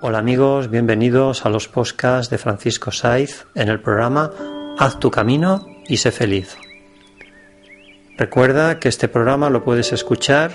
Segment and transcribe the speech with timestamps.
[0.00, 4.30] Hola amigos, bienvenidos a los podcasts de Francisco Saiz en el programa
[4.78, 6.56] Haz tu camino y sé feliz.
[8.16, 10.52] Recuerda que este programa lo puedes escuchar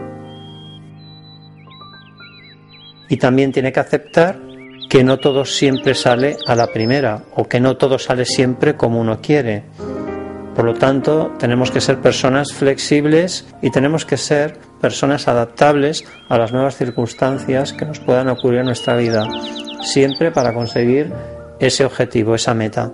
[3.09, 4.41] Y también tiene que aceptar
[4.89, 9.01] que no todo siempre sale a la primera o que no todo sale siempre como
[9.01, 9.63] uno quiere.
[10.55, 16.37] Por lo tanto, tenemos que ser personas flexibles y tenemos que ser personas adaptables a
[16.39, 19.27] las nuevas circunstancias que nos puedan ocurrir en nuestra vida,
[19.83, 21.13] siempre para conseguir
[21.61, 22.91] ese objetivo, esa meta.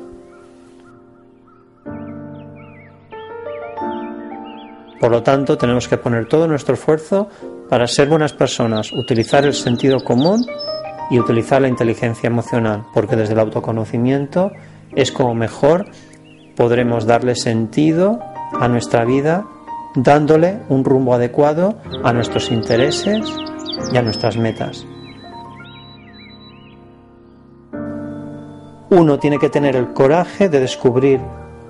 [5.00, 7.28] Por lo tanto, tenemos que poner todo nuestro esfuerzo
[7.68, 10.44] para ser buenas personas, utilizar el sentido común
[11.10, 14.50] y utilizar la inteligencia emocional, porque desde el autoconocimiento
[14.94, 15.86] es como mejor
[16.56, 18.18] podremos darle sentido
[18.58, 19.46] a nuestra vida
[19.94, 23.32] dándole un rumbo adecuado a nuestros intereses
[23.92, 24.86] y a nuestras metas.
[28.90, 31.20] Uno tiene que tener el coraje de descubrir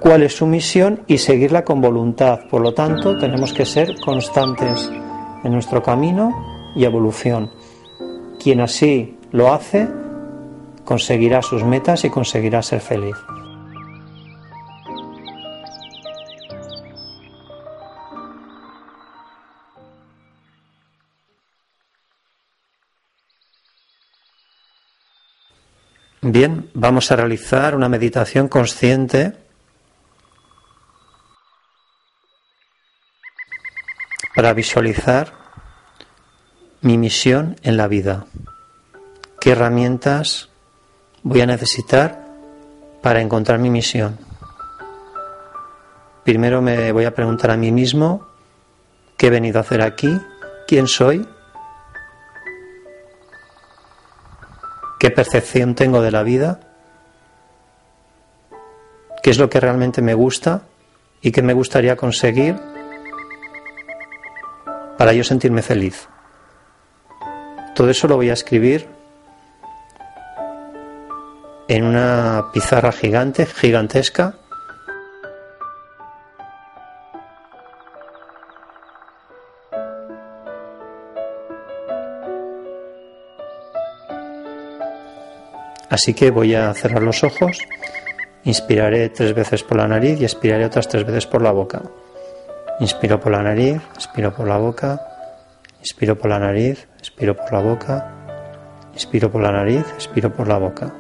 [0.00, 2.40] cuál es su misión y seguirla con voluntad.
[2.50, 4.90] Por lo tanto, tenemos que ser constantes
[5.42, 7.50] en nuestro camino y evolución.
[8.38, 9.88] Quien así lo hace,
[10.84, 13.16] conseguirá sus metas y conseguirá ser feliz.
[26.28, 29.36] Bien, vamos a realizar una meditación consciente
[34.34, 35.32] para visualizar
[36.80, 38.26] mi misión en la vida.
[39.40, 40.48] ¿Qué herramientas
[41.22, 42.26] voy a necesitar
[43.02, 44.18] para encontrar mi misión?
[46.24, 48.26] Primero me voy a preguntar a mí mismo
[49.16, 50.20] qué he venido a hacer aquí,
[50.66, 51.24] quién soy
[55.06, 56.58] qué percepción tengo de la vida,
[59.22, 60.62] qué es lo que realmente me gusta
[61.22, 62.56] y qué me gustaría conseguir
[64.98, 66.08] para yo sentirme feliz.
[67.76, 68.88] Todo eso lo voy a escribir
[71.68, 74.34] en una pizarra gigante, gigantesca,
[85.96, 87.58] Así que voy a cerrar los ojos,
[88.44, 91.80] inspiraré tres veces por la nariz y expiraré otras tres veces por la boca.
[92.80, 95.00] Inspiro por la nariz, expiro por la boca,
[95.80, 98.12] inspiro por la nariz, expiro por la boca,
[98.92, 100.92] inspiro por la nariz, expiro por la boca.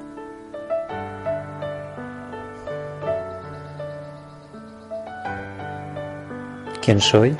[6.80, 7.36] ¿Quién soy?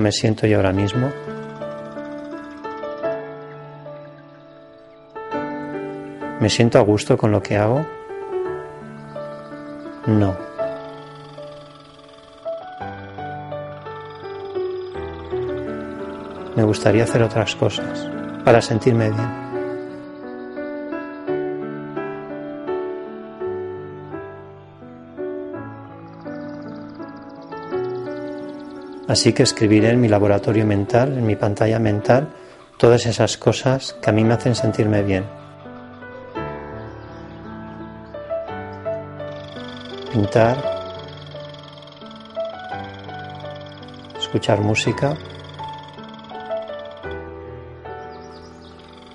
[0.00, 1.12] ¿Cómo me siento yo ahora mismo?
[6.40, 7.86] ¿Me siento a gusto con lo que hago?
[10.06, 10.34] No.
[16.56, 18.08] Me gustaría hacer otras cosas
[18.42, 19.39] para sentirme bien.
[29.10, 32.28] Así que escribiré en mi laboratorio mental, en mi pantalla mental,
[32.78, 35.24] todas esas cosas que a mí me hacen sentirme bien.
[40.12, 40.56] pintar,
[44.16, 45.16] escuchar música,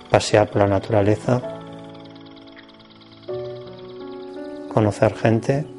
[0.10, 1.42] pasear por la naturaleza,
[4.74, 5.75] conocer gente,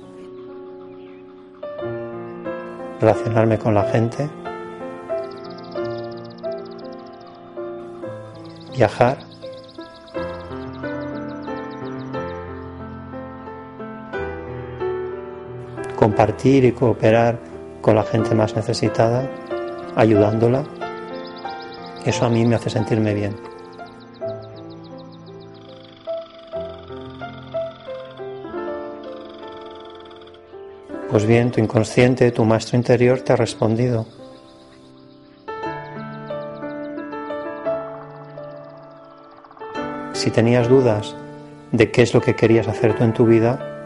[3.01, 4.29] relacionarme con la gente,
[8.77, 9.19] viajar.
[15.97, 17.39] compartir y cooperar
[17.81, 19.29] con la gente más necesitada,
[19.97, 20.63] ayudándola,
[22.05, 23.56] eso a mí me hace sentirme bien.
[31.11, 34.07] Pues bien, tu inconsciente, tu maestro interior te ha respondido.
[40.13, 41.15] Si tenías dudas
[41.73, 43.77] de qué es lo que querías hacer tú en tu vida,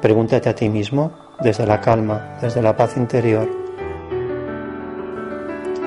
[0.00, 3.48] Pregúntate a ti mismo desde la calma, desde la paz interior.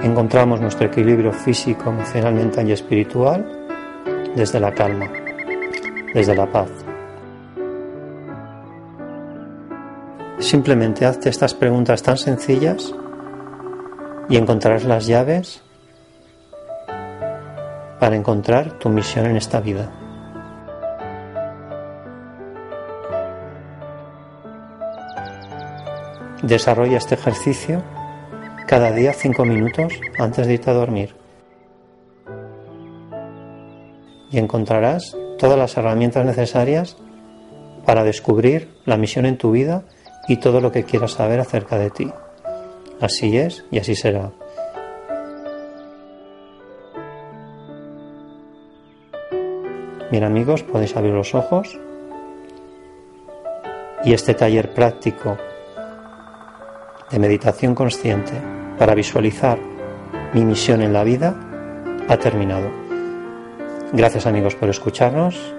[0.04, 3.45] Encontramos nuestro equilibrio físico, emocional, mental y espiritual
[4.36, 5.10] desde la calma,
[6.13, 6.69] desde la paz.
[10.51, 12.94] Simplemente hazte estas preguntas tan sencillas
[14.27, 15.63] y encontrarás las llaves
[18.01, 19.89] para encontrar tu misión en esta vida.
[26.44, 27.81] Desarrolla este ejercicio
[28.68, 31.15] cada día cinco minutos antes de irte a dormir.
[34.30, 36.98] Y encontrarás todas las herramientas necesarias
[37.86, 39.86] para descubrir la misión en tu vida
[40.28, 42.12] y todo lo que quieras saber acerca de ti.
[43.00, 44.32] Así es y así será.
[50.12, 51.80] Bien amigos, podéis abrir los ojos
[54.04, 55.38] y este taller práctico
[57.10, 58.34] de meditación consciente
[58.78, 59.58] para visualizar
[60.34, 61.36] mi misión en la vida
[62.08, 62.70] ha terminado.
[63.94, 65.56] Gracias amigos por escucharnos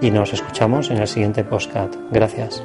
[0.00, 1.94] y nos escuchamos en el siguiente postcat.
[2.10, 2.62] Gracias.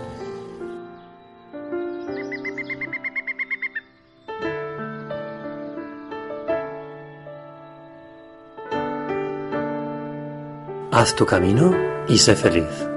[10.91, 11.73] Haz tu camino
[12.07, 12.93] y sé feliz.